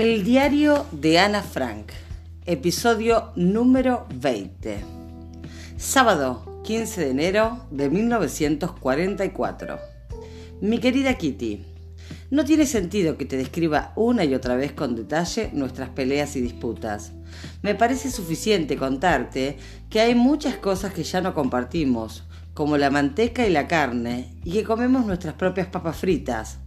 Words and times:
El 0.00 0.24
diario 0.24 0.86
de 0.92 1.18
Ana 1.18 1.42
Frank, 1.42 1.92
episodio 2.46 3.32
número 3.36 4.06
20. 4.14 4.82
Sábado 5.76 6.62
15 6.64 7.02
de 7.02 7.10
enero 7.10 7.66
de 7.70 7.90
1944. 7.90 9.78
Mi 10.62 10.78
querida 10.78 11.18
Kitty, 11.18 11.66
no 12.30 12.46
tiene 12.46 12.64
sentido 12.64 13.18
que 13.18 13.26
te 13.26 13.36
describa 13.36 13.92
una 13.94 14.24
y 14.24 14.34
otra 14.34 14.56
vez 14.56 14.72
con 14.72 14.96
detalle 14.96 15.50
nuestras 15.52 15.90
peleas 15.90 16.34
y 16.34 16.40
disputas. 16.40 17.12
Me 17.60 17.74
parece 17.74 18.10
suficiente 18.10 18.78
contarte 18.78 19.58
que 19.90 20.00
hay 20.00 20.14
muchas 20.14 20.56
cosas 20.56 20.94
que 20.94 21.04
ya 21.04 21.20
no 21.20 21.34
compartimos, 21.34 22.24
como 22.54 22.76
la 22.76 22.90
manteca 22.90 23.46
y 23.46 23.50
la 23.50 23.68
carne, 23.68 24.34
y 24.44 24.52
que 24.52 24.64
comemos 24.64 25.06
nuestras 25.06 25.34
propias 25.34 25.68
papas 25.68 25.96
fritas. 25.96 26.58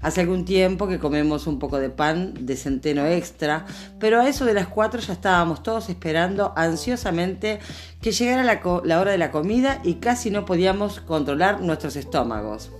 Hace 0.00 0.20
algún 0.20 0.44
tiempo 0.44 0.88
que 0.88 0.98
comemos 0.98 1.46
un 1.46 1.58
poco 1.58 1.78
de 1.78 1.90
pan 1.90 2.34
de 2.40 2.56
centeno 2.56 3.06
extra, 3.06 3.66
pero 4.00 4.20
a 4.20 4.28
eso 4.28 4.44
de 4.44 4.54
las 4.54 4.66
cuatro 4.66 5.00
ya 5.00 5.12
estábamos 5.12 5.62
todos 5.62 5.88
esperando 5.88 6.52
ansiosamente 6.56 7.60
que 8.00 8.12
llegara 8.12 8.42
la, 8.42 8.60
la 8.84 9.00
hora 9.00 9.12
de 9.12 9.18
la 9.18 9.30
comida 9.30 9.80
y 9.84 9.94
casi 9.94 10.30
no 10.30 10.44
podíamos 10.44 11.00
controlar 11.00 11.60
nuestros 11.60 11.96
estómagos. 11.96 12.72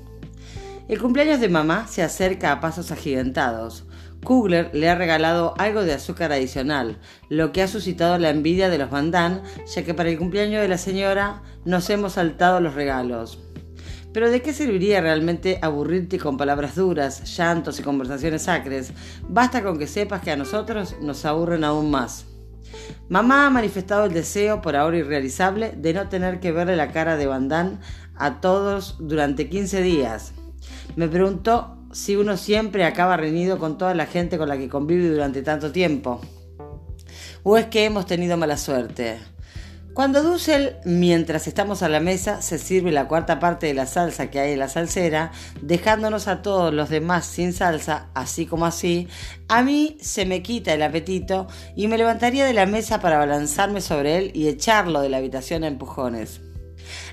El 0.88 1.00
cumpleaños 1.00 1.40
de 1.40 1.48
mamá 1.48 1.86
se 1.86 2.02
acerca 2.02 2.50
a 2.50 2.60
pasos 2.60 2.90
agigantados. 2.90 3.84
Kugler 4.24 4.70
le 4.72 4.88
ha 4.88 4.94
regalado 4.94 5.54
algo 5.58 5.82
de 5.82 5.94
azúcar 5.94 6.32
adicional, 6.32 6.98
lo 7.28 7.52
que 7.52 7.62
ha 7.62 7.68
suscitado 7.68 8.18
la 8.18 8.30
envidia 8.30 8.68
de 8.68 8.78
los 8.78 8.90
Van 8.90 9.10
ya 9.12 9.84
que 9.84 9.94
para 9.94 10.10
el 10.10 10.18
cumpleaños 10.18 10.62
de 10.62 10.68
la 10.68 10.78
señora 10.78 11.42
nos 11.64 11.90
hemos 11.90 12.14
saltado 12.14 12.60
los 12.60 12.74
regalos. 12.74 13.38
Pero 14.12 14.30
¿de 14.30 14.42
qué 14.42 14.52
serviría 14.52 15.00
realmente 15.00 15.58
aburrirte 15.62 16.18
con 16.18 16.36
palabras 16.36 16.74
duras, 16.74 17.36
llantos 17.36 17.80
y 17.80 17.82
conversaciones 17.82 18.46
acres? 18.46 18.92
Basta 19.28 19.62
con 19.62 19.78
que 19.78 19.86
sepas 19.86 20.22
que 20.22 20.30
a 20.30 20.36
nosotros 20.36 20.96
nos 21.00 21.24
aburren 21.24 21.64
aún 21.64 21.90
más. 21.90 22.26
Mamá 23.08 23.46
ha 23.46 23.50
manifestado 23.50 24.04
el 24.04 24.12
deseo, 24.12 24.60
por 24.60 24.76
ahora 24.76 24.98
irrealizable, 24.98 25.72
de 25.76 25.94
no 25.94 26.08
tener 26.08 26.40
que 26.40 26.52
verle 26.52 26.76
la 26.76 26.92
cara 26.92 27.16
de 27.16 27.26
Bandán 27.26 27.80
a 28.16 28.40
todos 28.40 28.96
durante 29.00 29.48
15 29.48 29.82
días. 29.82 30.32
Me 30.94 31.08
preguntó 31.08 31.81
si 31.92 32.16
uno 32.16 32.36
siempre 32.36 32.84
acaba 32.84 33.16
reñido 33.16 33.58
con 33.58 33.78
toda 33.78 33.94
la 33.94 34.06
gente 34.06 34.38
con 34.38 34.48
la 34.48 34.56
que 34.56 34.68
convive 34.68 35.08
durante 35.08 35.42
tanto 35.42 35.72
tiempo. 35.72 36.20
¿O 37.42 37.58
es 37.58 37.66
que 37.66 37.84
hemos 37.84 38.06
tenido 38.06 38.36
mala 38.36 38.56
suerte? 38.56 39.18
Cuando 39.94 40.22
Dussel, 40.22 40.76
mientras 40.86 41.46
estamos 41.46 41.82
a 41.82 41.88
la 41.90 42.00
mesa, 42.00 42.40
se 42.40 42.58
sirve 42.58 42.92
la 42.92 43.08
cuarta 43.08 43.38
parte 43.38 43.66
de 43.66 43.74
la 43.74 43.84
salsa 43.84 44.30
que 44.30 44.40
hay 44.40 44.52
en 44.52 44.58
la 44.58 44.70
salsera, 44.70 45.32
dejándonos 45.60 46.28
a 46.28 46.40
todos 46.40 46.72
los 46.72 46.88
demás 46.88 47.26
sin 47.26 47.52
salsa, 47.52 48.08
así 48.14 48.46
como 48.46 48.64
así, 48.64 49.08
a 49.48 49.62
mí 49.62 49.98
se 50.00 50.24
me 50.24 50.42
quita 50.42 50.72
el 50.72 50.82
apetito 50.82 51.46
y 51.76 51.88
me 51.88 51.98
levantaría 51.98 52.46
de 52.46 52.54
la 52.54 52.64
mesa 52.64 53.00
para 53.00 53.18
balanzarme 53.18 53.82
sobre 53.82 54.16
él 54.16 54.30
y 54.32 54.48
echarlo 54.48 55.02
de 55.02 55.10
la 55.10 55.18
habitación 55.18 55.62
a 55.62 55.68
empujones. 55.68 56.40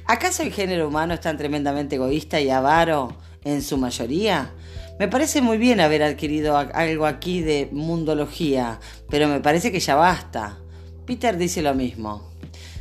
¿Acaso 0.06 0.44
el 0.44 0.54
género 0.54 0.88
humano 0.88 1.14
es 1.14 1.20
tan 1.20 1.38
tremendamente 1.38 1.96
egoísta 1.96 2.40
y 2.40 2.50
avaro 2.50 3.18
en 3.44 3.62
su 3.62 3.78
mayoría? 3.78 4.52
Me 5.00 5.08
parece 5.08 5.42
muy 5.42 5.58
bien 5.58 5.80
haber 5.80 6.04
adquirido 6.04 6.58
algo 6.58 7.06
aquí 7.06 7.42
de 7.42 7.70
mundología, 7.72 8.80
pero 9.10 9.28
me 9.28 9.40
parece 9.40 9.72
que 9.72 9.80
ya 9.80 9.96
basta. 9.96 10.58
Peter 11.06 11.38
dice 11.38 11.62
lo 11.62 11.74
mismo. 11.74 12.30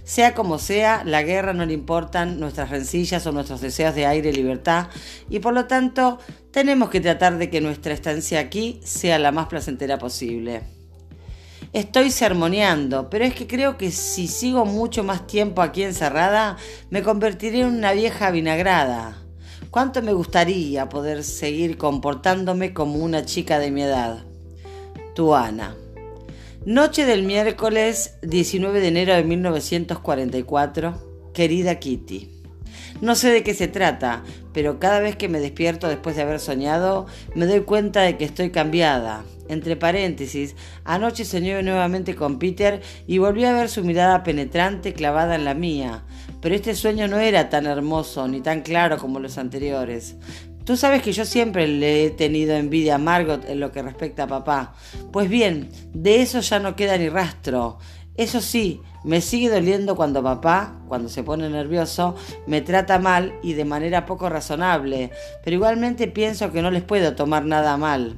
Sea 0.04 0.34
como 0.34 0.58
sea, 0.58 1.02
la 1.04 1.22
guerra 1.22 1.52
no 1.52 1.66
le 1.66 1.74
importan 1.74 2.40
nuestras 2.40 2.70
rencillas 2.70 3.26
o 3.26 3.32
nuestros 3.32 3.60
deseos 3.60 3.94
de 3.94 4.06
aire 4.06 4.30
y 4.30 4.32
libertad, 4.32 4.88
y 5.28 5.38
por 5.38 5.52
lo 5.52 5.66
tanto 5.66 6.18
tenemos 6.50 6.88
que 6.88 7.02
tratar 7.02 7.36
de 7.36 7.50
que 7.50 7.60
nuestra 7.60 7.92
estancia 7.92 8.40
aquí 8.40 8.80
sea 8.82 9.18
la 9.18 9.32
más 9.32 9.48
placentera 9.48 9.98
posible. 9.98 10.62
Estoy 11.74 12.10
sermoneando, 12.10 13.10
pero 13.10 13.26
es 13.26 13.34
que 13.34 13.46
creo 13.46 13.76
que 13.76 13.90
si 13.90 14.26
sigo 14.26 14.64
mucho 14.64 15.04
más 15.04 15.26
tiempo 15.26 15.60
aquí 15.60 15.82
encerrada, 15.82 16.56
me 16.88 17.02
convertiré 17.02 17.60
en 17.60 17.66
una 17.66 17.92
vieja 17.92 18.30
vinagrada. 18.30 19.27
¿Cuánto 19.70 20.00
me 20.00 20.14
gustaría 20.14 20.88
poder 20.88 21.22
seguir 21.22 21.76
comportándome 21.76 22.72
como 22.72 23.04
una 23.04 23.26
chica 23.26 23.58
de 23.58 23.70
mi 23.70 23.82
edad? 23.82 24.24
Tu 25.14 25.34
Ana. 25.34 25.76
Noche 26.64 27.04
del 27.04 27.22
miércoles 27.22 28.14
19 28.22 28.80
de 28.80 28.88
enero 28.88 29.14
de 29.14 29.24
1944. 29.24 31.30
Querida 31.34 31.78
Kitty. 31.78 32.30
No 33.02 33.14
sé 33.14 33.30
de 33.30 33.42
qué 33.42 33.52
se 33.52 33.68
trata, 33.68 34.24
pero 34.54 34.80
cada 34.80 35.00
vez 35.00 35.16
que 35.16 35.28
me 35.28 35.38
despierto 35.38 35.86
después 35.86 36.16
de 36.16 36.22
haber 36.22 36.40
soñado, 36.40 37.06
me 37.34 37.44
doy 37.44 37.60
cuenta 37.60 38.00
de 38.00 38.16
que 38.16 38.24
estoy 38.24 38.50
cambiada. 38.50 39.24
Entre 39.48 39.76
paréntesis, 39.76 40.56
anoche 40.84 41.26
soñé 41.26 41.62
nuevamente 41.62 42.14
con 42.14 42.38
Peter 42.38 42.80
y 43.06 43.18
volví 43.18 43.44
a 43.44 43.52
ver 43.52 43.68
su 43.68 43.84
mirada 43.84 44.22
penetrante 44.22 44.94
clavada 44.94 45.34
en 45.34 45.44
la 45.44 45.54
mía. 45.54 46.04
Pero 46.40 46.54
este 46.54 46.74
sueño 46.74 47.08
no 47.08 47.18
era 47.18 47.48
tan 47.48 47.66
hermoso 47.66 48.28
ni 48.28 48.40
tan 48.40 48.62
claro 48.62 48.98
como 48.98 49.20
los 49.20 49.38
anteriores. 49.38 50.16
Tú 50.64 50.76
sabes 50.76 51.02
que 51.02 51.12
yo 51.12 51.24
siempre 51.24 51.66
le 51.66 52.04
he 52.04 52.10
tenido 52.10 52.54
envidia 52.54 52.96
a 52.96 52.98
Margot 52.98 53.48
en 53.48 53.58
lo 53.58 53.72
que 53.72 53.82
respecta 53.82 54.24
a 54.24 54.28
papá. 54.28 54.74
Pues 55.10 55.28
bien, 55.28 55.70
de 55.94 56.20
eso 56.20 56.40
ya 56.40 56.58
no 56.58 56.76
queda 56.76 56.98
ni 56.98 57.08
rastro. 57.08 57.78
Eso 58.16 58.40
sí, 58.40 58.82
me 59.04 59.20
sigue 59.20 59.48
doliendo 59.48 59.96
cuando 59.96 60.22
papá, 60.22 60.74
cuando 60.88 61.08
se 61.08 61.22
pone 61.22 61.48
nervioso, 61.48 62.16
me 62.46 62.60
trata 62.60 62.98
mal 62.98 63.32
y 63.42 63.52
de 63.52 63.64
manera 63.64 64.06
poco 64.06 64.28
razonable, 64.28 65.12
pero 65.44 65.54
igualmente 65.54 66.08
pienso 66.08 66.50
que 66.52 66.60
no 66.60 66.70
les 66.70 66.82
puedo 66.82 67.14
tomar 67.14 67.44
nada 67.44 67.76
mal. 67.76 68.16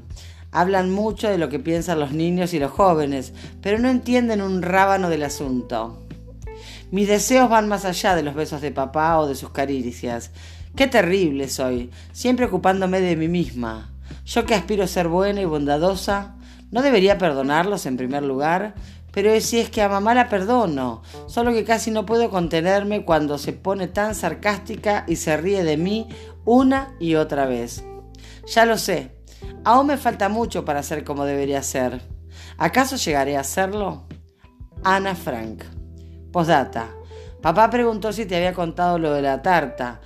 Hablan 0.53 0.91
mucho 0.91 1.28
de 1.28 1.38
lo 1.38 1.50
que 1.50 1.60
piensan 1.60 2.00
los 2.00 2.12
niños 2.12 2.54
y 2.54 2.59
los 2.59 2.72
jóvenes, 2.72 3.32
pero 3.60 3.78
no 3.78 3.88
entienden 3.91 4.41
un 4.41 4.62
rábano 4.62 5.10
del 5.10 5.22
asunto. 5.22 6.00
Mis 6.91 7.06
deseos 7.06 7.49
van 7.49 7.69
más 7.69 7.84
allá 7.84 8.17
de 8.17 8.23
los 8.23 8.34
besos 8.34 8.61
de 8.61 8.73
papá 8.73 9.19
o 9.19 9.28
de 9.28 9.37
sus 9.37 9.51
caricias. 9.51 10.33
Qué 10.75 10.89
terrible 10.89 11.49
soy, 11.49 11.91
siempre 12.12 12.47
ocupándome 12.47 13.01
de 13.01 13.15
mí 13.15 13.28
misma. 13.28 13.93
Yo 14.25 14.45
que 14.45 14.55
aspiro 14.55 14.84
a 14.84 14.89
ser 14.89 15.06
buena 15.06 15.41
y 15.41 15.45
bondadosa, 15.45 16.37
¿no 16.71 16.83
debería 16.83 17.19
perdonarlos 17.19 17.87
en 17.87 17.97
primer 17.97 18.25
lugar? 18.25 18.75
Pero 19.12 19.39
si 19.41 19.59
es 19.59 19.71
que 19.71 19.83
a 19.83 19.89
mamá 19.89 20.15
la 20.15 20.28
perdono, 20.28 21.03
solo 21.27 21.53
que 21.53 21.65
casi 21.65 21.91
no 21.91 22.06
puedo 22.06 22.31
contenerme 22.31 23.05
cuando 23.05 23.39
se 23.39 23.53
pone 23.53 23.89
tan 23.89 24.15
sarcástica 24.15 25.05
y 25.07 25.17
se 25.17 25.37
ríe 25.37 25.65
de 25.65 25.77
mí 25.77 26.09
una 26.45 26.95
y 27.01 27.17
otra 27.17 27.47
vez. 27.47 27.84
Ya 28.53 28.67
lo 28.67 28.78
sé, 28.78 29.17
aún 29.65 29.89
me 29.89 29.97
falta 29.97 30.28
mucho 30.28 30.65
para 30.65 30.83
ser 30.83 31.05
como 31.05 31.25
debería 31.25 31.62
ser. 31.62 32.03
¿Acaso 32.57 32.97
llegaré 32.97 33.37
a 33.37 33.45
serlo? 33.45 34.07
Ana 34.83 35.15
Frank. 35.15 35.65
Postdata. 36.32 36.91
Papá 37.41 37.70
preguntó 37.70 38.12
si 38.12 38.26
te 38.26 38.36
había 38.36 38.52
contado 38.54 38.98
lo 38.98 39.12
de 39.12 39.22
la 39.22 39.42
tarta 39.42 40.00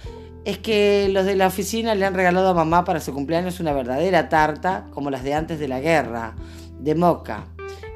es 0.44 0.58
que 0.58 1.08
los 1.10 1.24
de 1.24 1.36
la 1.36 1.46
oficina 1.46 1.94
le 1.94 2.04
han 2.04 2.14
regalado 2.14 2.48
a 2.48 2.54
mamá 2.54 2.84
para 2.84 3.00
su 3.00 3.14
cumpleaños 3.14 3.60
una 3.60 3.72
verdadera 3.72 4.28
tarta, 4.28 4.86
como 4.92 5.10
las 5.10 5.24
de 5.24 5.34
antes 5.34 5.58
de 5.58 5.68
la 5.68 5.80
guerra, 5.80 6.34
de 6.78 6.94
moca. 6.94 7.46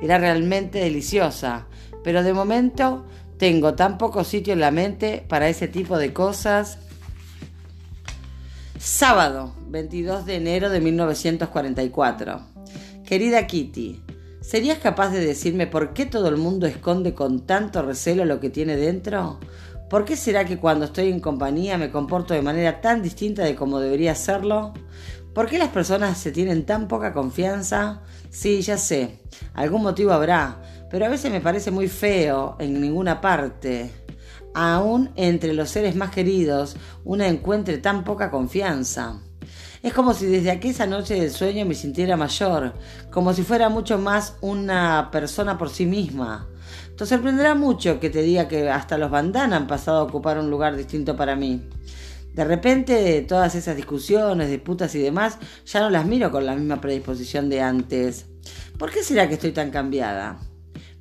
Era 0.00 0.18
realmente 0.18 0.78
deliciosa, 0.78 1.66
pero 2.02 2.22
de 2.22 2.32
momento 2.32 3.04
tengo 3.36 3.74
tan 3.74 3.98
poco 3.98 4.24
sitio 4.24 4.54
en 4.54 4.60
la 4.60 4.70
mente 4.70 5.24
para 5.28 5.48
ese 5.48 5.68
tipo 5.68 5.98
de 5.98 6.12
cosas. 6.12 6.78
Sábado, 8.78 9.54
22 9.66 10.24
de 10.24 10.36
enero 10.36 10.70
de 10.70 10.80
1944. 10.80 12.40
Querida 13.04 13.46
Kitty, 13.46 14.02
¿serías 14.48 14.78
capaz 14.78 15.10
de 15.10 15.20
decirme 15.20 15.66
por 15.66 15.92
qué 15.92 16.06
todo 16.06 16.28
el 16.28 16.38
mundo 16.38 16.66
esconde 16.66 17.12
con 17.12 17.44
tanto 17.44 17.82
recelo 17.82 18.24
lo 18.24 18.40
que 18.40 18.48
tiene 18.48 18.76
dentro? 18.76 19.38
¿Por 19.90 20.06
qué 20.06 20.16
será 20.16 20.46
que 20.46 20.56
cuando 20.56 20.86
estoy 20.86 21.10
en 21.10 21.20
compañía 21.20 21.76
me 21.76 21.90
comporto 21.90 22.32
de 22.32 22.40
manera 22.40 22.80
tan 22.80 23.02
distinta 23.02 23.44
de 23.44 23.54
como 23.54 23.78
debería 23.78 24.12
hacerlo? 24.12 24.72
¿Por 25.34 25.48
qué 25.48 25.58
las 25.58 25.68
personas 25.68 26.16
se 26.16 26.32
tienen 26.32 26.64
tan 26.64 26.88
poca 26.88 27.12
confianza? 27.12 28.00
Sí, 28.30 28.62
ya 28.62 28.78
sé, 28.78 29.18
algún 29.52 29.82
motivo 29.82 30.12
habrá, 30.12 30.62
pero 30.90 31.04
a 31.04 31.10
veces 31.10 31.30
me 31.30 31.42
parece 31.42 31.70
muy 31.70 31.86
feo 31.86 32.56
en 32.58 32.80
ninguna 32.80 33.20
parte. 33.20 33.92
Aún 34.54 35.10
entre 35.16 35.52
los 35.52 35.68
seres 35.68 35.94
más 35.94 36.10
queridos, 36.10 36.76
una 37.04 37.28
encuentre 37.28 37.76
tan 37.76 38.02
poca 38.02 38.30
confianza. 38.30 39.20
Es 39.82 39.92
como 39.92 40.12
si 40.12 40.26
desde 40.26 40.50
aquella 40.50 40.86
noche 40.86 41.14
del 41.14 41.30
sueño 41.30 41.64
me 41.64 41.74
sintiera 41.74 42.16
mayor, 42.16 42.74
como 43.10 43.32
si 43.32 43.42
fuera 43.42 43.68
mucho 43.68 43.98
más 43.98 44.34
una 44.40 45.08
persona 45.12 45.56
por 45.56 45.70
sí 45.70 45.86
misma. 45.86 46.48
Te 46.96 47.06
sorprenderá 47.06 47.54
mucho 47.54 48.00
que 48.00 48.10
te 48.10 48.22
diga 48.22 48.48
que 48.48 48.68
hasta 48.68 48.98
los 48.98 49.10
bandanas 49.10 49.60
han 49.60 49.66
pasado 49.68 49.98
a 49.98 50.02
ocupar 50.02 50.38
un 50.38 50.50
lugar 50.50 50.76
distinto 50.76 51.16
para 51.16 51.36
mí. 51.36 51.62
De 52.34 52.44
repente, 52.44 53.22
todas 53.22 53.54
esas 53.54 53.76
discusiones 53.76 54.50
de 54.50 54.58
putas 54.58 54.94
y 54.96 54.98
demás, 55.00 55.38
ya 55.64 55.80
no 55.80 55.90
las 55.90 56.06
miro 56.06 56.30
con 56.32 56.44
la 56.44 56.56
misma 56.56 56.80
predisposición 56.80 57.48
de 57.48 57.60
antes. 57.60 58.26
¿Por 58.78 58.90
qué 58.90 59.04
será 59.04 59.28
que 59.28 59.34
estoy 59.34 59.52
tan 59.52 59.70
cambiada? 59.70 60.40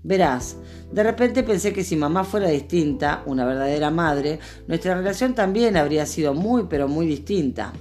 Verás, 0.04 0.56
de 0.92 1.04
repente 1.04 1.44
pensé 1.44 1.74
que 1.74 1.84
si 1.84 1.96
mamá 1.96 2.24
fuera 2.24 2.48
distinta, 2.48 3.24
una 3.26 3.46
verdadera 3.46 3.90
madre, 3.92 4.40
nuestra 4.68 4.96
relación 4.96 5.36
también 5.36 5.76
habría 5.76 6.06
sido 6.06 6.34
muy 6.34 6.68
pero 6.70 6.88
muy 6.88 7.06
distinta. 7.06 7.74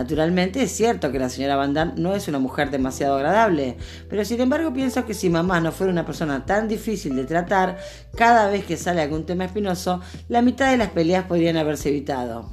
Naturalmente 0.00 0.62
es 0.62 0.72
cierto 0.72 1.12
que 1.12 1.18
la 1.18 1.28
señora 1.28 1.56
Van 1.56 1.74
Damme 1.74 1.92
no 1.96 2.14
es 2.14 2.26
una 2.26 2.38
mujer 2.38 2.70
demasiado 2.70 3.16
agradable, 3.16 3.76
pero 4.08 4.24
sin 4.24 4.40
embargo 4.40 4.72
pienso 4.72 5.04
que 5.04 5.12
si 5.12 5.28
mamá 5.28 5.60
no 5.60 5.72
fuera 5.72 5.92
una 5.92 6.06
persona 6.06 6.46
tan 6.46 6.68
difícil 6.68 7.14
de 7.16 7.26
tratar, 7.26 7.76
cada 8.16 8.48
vez 8.48 8.64
que 8.64 8.78
sale 8.78 9.02
algún 9.02 9.26
tema 9.26 9.44
espinoso, 9.44 10.00
la 10.30 10.40
mitad 10.40 10.70
de 10.70 10.78
las 10.78 10.88
peleas 10.88 11.26
podrían 11.26 11.58
haberse 11.58 11.90
evitado. 11.90 12.48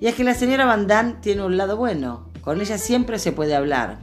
Y 0.00 0.06
es 0.06 0.14
que 0.14 0.24
la 0.24 0.32
señora 0.32 0.64
Van 0.64 0.86
Damme 0.86 1.16
tiene 1.20 1.44
un 1.44 1.58
lado 1.58 1.76
bueno, 1.76 2.30
con 2.40 2.58
ella 2.58 2.78
siempre 2.78 3.18
se 3.18 3.32
puede 3.32 3.54
hablar. 3.54 3.98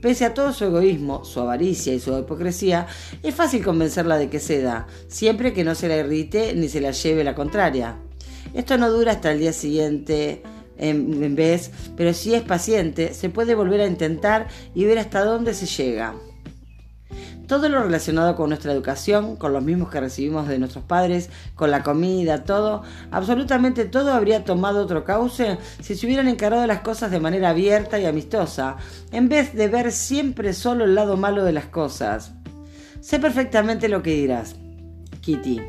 Pese 0.00 0.24
a 0.24 0.32
todo 0.32 0.54
su 0.54 0.64
egoísmo, 0.64 1.26
su 1.26 1.38
avaricia 1.38 1.92
y 1.92 2.00
su 2.00 2.18
hipocresía, 2.18 2.86
es 3.22 3.34
fácil 3.34 3.62
convencerla 3.62 4.16
de 4.16 4.30
que 4.30 4.40
ceda, 4.40 4.86
siempre 5.06 5.52
que 5.52 5.64
no 5.64 5.74
se 5.74 5.86
la 5.86 5.98
irrite 5.98 6.54
ni 6.54 6.70
se 6.70 6.80
la 6.80 6.92
lleve 6.92 7.24
la 7.24 7.34
contraria. 7.34 7.98
Esto 8.54 8.78
no 8.78 8.90
dura 8.90 9.12
hasta 9.12 9.32
el 9.32 9.38
día 9.38 9.52
siguiente 9.52 10.42
en, 10.82 11.36
vez, 11.36 11.70
pero 11.96 12.12
si 12.12 12.34
es 12.34 12.42
paciente, 12.42 13.14
se 13.14 13.28
puede 13.28 13.54
volver 13.54 13.80
a 13.80 13.86
intentar 13.86 14.48
y 14.74 14.84
ver 14.84 14.98
hasta 14.98 15.24
dónde 15.24 15.54
se 15.54 15.66
llega. 15.66 16.14
Todo 17.46 17.68
lo 17.68 17.82
relacionado 17.82 18.34
con 18.34 18.48
nuestra 18.48 18.72
educación, 18.72 19.36
con 19.36 19.52
los 19.52 19.62
mismos 19.62 19.90
que 19.90 20.00
recibimos 20.00 20.48
de 20.48 20.58
nuestros 20.58 20.84
padres, 20.84 21.28
con 21.54 21.70
la 21.70 21.82
comida, 21.82 22.44
todo, 22.44 22.82
absolutamente 23.10 23.84
todo 23.84 24.12
habría 24.12 24.44
tomado 24.44 24.82
otro 24.82 25.04
cauce 25.04 25.58
si 25.80 25.94
se 25.94 26.06
hubieran 26.06 26.28
encarado 26.28 26.66
las 26.66 26.80
cosas 26.80 27.10
de 27.10 27.20
manera 27.20 27.50
abierta 27.50 28.00
y 28.00 28.06
amistosa, 28.06 28.76
en 29.12 29.28
vez 29.28 29.54
de 29.54 29.68
ver 29.68 29.92
siempre 29.92 30.52
solo 30.54 30.84
el 30.84 30.94
lado 30.94 31.16
malo 31.16 31.44
de 31.44 31.52
las 31.52 31.66
cosas. 31.66 32.32
Sé 33.00 33.18
perfectamente 33.18 33.88
lo 33.88 34.02
que 34.02 34.14
dirás, 34.14 34.56
Kitty. 35.20 35.60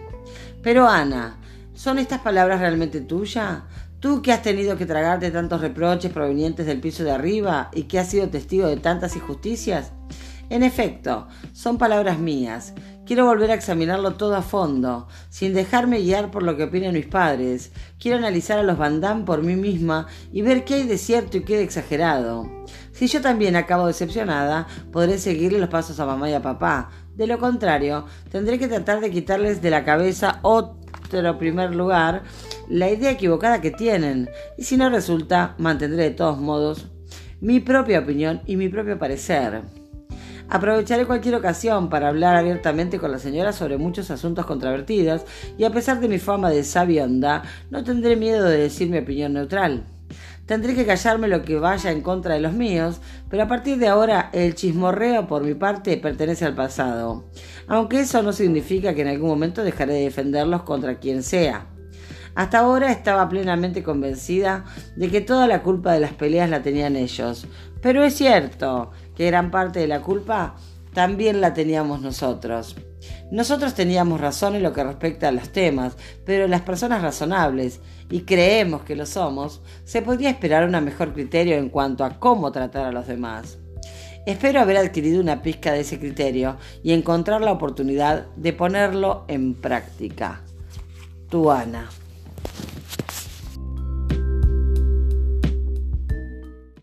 Pero 0.62 0.88
Ana, 0.88 1.38
¿son 1.74 2.00
estas 2.00 2.21
palabras 2.21 2.62
realmente 2.62 3.01
tuyas? 3.01 3.63
Tú 4.04 4.22
que 4.22 4.34
has 4.34 4.42
tenido 4.42 4.76
que 4.76 4.86
tragarte 4.86 5.32
tantos 5.32 5.62
reproches 5.62 6.12
provenientes 6.12 6.66
del 6.66 6.82
piso 6.82 7.06
de 7.06 7.12
arriba 7.12 7.70
y 7.72 7.84
que 7.84 8.00
has 8.00 8.10
sido 8.10 8.28
testigo 8.28 8.68
de 8.68 8.76
tantas 8.76 9.16
injusticias. 9.16 9.94
En 10.50 10.62
efecto, 10.62 11.30
son 11.54 11.78
palabras 11.78 12.20
mías. 12.20 12.74
Quiero 13.06 13.26
volver 13.26 13.52
a 13.52 13.54
examinarlo 13.54 14.16
todo 14.16 14.36
a 14.36 14.42
fondo, 14.42 15.08
sin 15.30 15.54
dejarme 15.54 16.02
guiar 16.02 16.32
por 16.32 16.44
lo 16.44 16.58
que 16.58 16.66
opinan 16.66 16.96
mis 16.96 17.06
padres. 17.06 17.72
Quiero 17.98 18.18
analizar 18.18 18.60
a 18.60 18.64
los 18.64 18.78
Van 18.78 19.24
por 19.24 19.42
mí 19.42 19.56
misma 19.56 20.08
y 20.34 20.42
ver 20.42 20.66
qué 20.66 20.74
hay 20.74 20.84
de 20.86 20.98
cierto 20.98 21.38
y 21.38 21.46
qué 21.46 21.56
de 21.56 21.64
exagerado. 21.64 22.52
Si 22.92 23.08
yo 23.08 23.22
también 23.22 23.56
acabo 23.56 23.88
decepcionada, 23.88 24.68
podré 24.92 25.18
seguirle 25.18 25.60
los 25.60 25.70
pasos 25.70 25.98
a 26.02 26.06
mamá 26.06 26.30
y 26.30 26.34
a 26.34 26.42
papá. 26.42 26.90
De 27.16 27.26
lo 27.26 27.40
contrario, 27.40 28.06
tendré 28.30 28.60
que 28.60 28.68
tratar 28.68 29.00
de 29.00 29.12
quitarles 29.12 29.62
de 29.62 29.70
la 29.70 29.86
cabeza 29.86 30.40
otro 30.42 31.38
primer 31.38 31.74
lugar 31.74 32.24
la 32.69 32.89
idea 32.89 33.12
equivocada 33.12 33.62
que 33.62 33.71
tienen, 33.71 34.30
y 34.57 34.63
si 34.63 34.77
no 34.77 34.89
resulta, 34.89 35.56
mantendré 35.57 36.04
de 36.04 36.12
todos 36.12 36.39
modos 36.39 36.88
mi 37.42 37.60
propia 37.60 38.00
opinión 38.00 38.42
y 38.45 38.56
mi 38.56 38.69
propio 38.69 38.98
parecer. 38.98 39.62
Aprovecharé 40.50 41.06
cualquier 41.06 41.36
ocasión 41.36 41.89
para 41.89 42.10
hablar 42.10 42.36
abiertamente 42.36 43.00
con 43.00 43.12
la 43.12 43.19
señora 43.19 43.54
sobre 43.54 43.77
muchos 43.77 44.12
asuntos 44.12 44.45
controvertidos 44.45 45.24
y 45.57 45.63
a 45.63 45.71
pesar 45.71 46.00
de 46.00 46.07
mi 46.07 46.19
fama 46.19 46.50
de 46.50 46.63
sabionda, 46.63 47.44
no 47.69 47.83
tendré 47.83 48.15
miedo 48.15 48.48
de 48.48 48.57
decir 48.57 48.89
mi 48.89 48.98
opinión 48.98 49.33
neutral. 49.33 49.83
Tendré 50.45 50.75
que 50.75 50.86
callarme 50.86 51.30
lo 51.30 51.42
que 51.42 51.57
vaya 51.57 51.92
en 51.92 52.01
contra 52.01 52.33
de 52.33 52.42
los 52.42 52.54
míos, 52.54 53.00
pero 53.30 53.44
a 53.44 53.48
partir 53.48 53.77
de 53.77 53.88
ahora 53.88 54.30
el 54.33 54.56
chismorreo 54.56 55.25
por 55.25 55.44
mi 55.44 55.54
parte 55.54 55.95
pertenece 55.98 56.45
al 56.45 56.54
pasado, 56.54 57.30
aunque 57.68 58.01
eso 58.01 58.21
no 58.21 58.33
significa 58.33 58.94
que 58.94 59.01
en 59.01 59.07
algún 59.07 59.30
momento 59.30 59.63
dejaré 59.63 59.94
de 59.94 60.04
defenderlos 60.04 60.63
contra 60.63 61.00
quien 61.00 61.24
sea. 61.24 61.68
Hasta 62.35 62.59
ahora 62.59 62.91
estaba 62.91 63.30
plenamente 63.30 63.83
convencida 63.83 64.65
de 64.95 65.09
que 65.09 65.21
toda 65.21 65.47
la 65.47 65.62
culpa 65.62 65.94
de 65.94 66.00
las 66.00 66.13
peleas 66.13 66.50
la 66.50 66.63
tenían 66.63 66.95
ellos, 66.95 67.47
pero 67.81 68.03
es 68.03 68.15
cierto 68.15 68.91
que 69.15 69.27
gran 69.27 69.51
parte 69.51 69.80
de 69.80 69.88
la 69.88 70.01
culpa 70.01 70.56
también 70.94 71.41
la 71.41 71.53
teníamos 71.53 72.01
nosotros. 72.01 72.75
Nosotros 73.31 73.74
teníamos 73.74 74.21
razón 74.21 74.56
en 74.56 74.63
lo 74.63 74.74
que 74.74 74.83
respecta 74.83 75.27
a 75.27 75.31
los 75.31 75.50
temas, 75.50 75.97
pero 76.25 76.47
las 76.47 76.62
personas 76.62 77.01
razonables, 77.01 77.81
y 78.09 78.21
creemos 78.21 78.83
que 78.83 78.95
lo 78.95 79.06
somos, 79.06 79.62
se 79.83 80.01
podría 80.01 80.30
esperar 80.30 80.65
un 80.65 80.83
mejor 80.83 81.13
criterio 81.13 81.57
en 81.57 81.69
cuanto 81.69 82.03
a 82.03 82.19
cómo 82.19 82.51
tratar 82.51 82.85
a 82.85 82.91
los 82.91 83.07
demás. 83.07 83.57
Espero 84.25 84.62
haber 84.62 84.77
adquirido 84.77 85.19
una 85.19 85.41
pizca 85.41 85.74
de 85.74 85.81
ese 85.81 86.00
criterio 86.00 86.57
y 86.81 86.94
encontrar 86.94 87.41
la 87.41 87.51
oportunidad 87.51 88.27
de 88.35 88.53
ponerlo 88.53 89.25
en 89.27 89.53
práctica. 89.56 90.41
Tu 91.30 91.51
Ana. 91.51 91.89